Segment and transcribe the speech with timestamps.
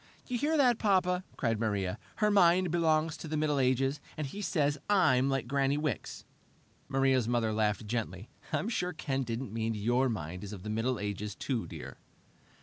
[0.25, 1.99] "You hear that, Papa?" cried Maria.
[2.15, 6.25] "Her mind belongs to the Middle Ages, and he says I'm like Granny Wicks!"
[6.87, 8.31] Maria's mother laughed gently.
[8.51, 11.99] "I'm sure Ken didn't mean your mind is of the Middle Ages, too, dear."